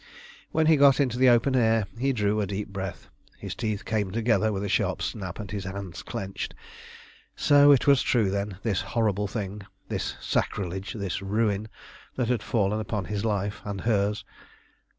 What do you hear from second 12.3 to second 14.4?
fallen upon his life and hers.